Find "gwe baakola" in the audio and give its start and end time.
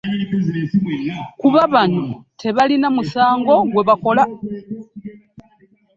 3.71-4.23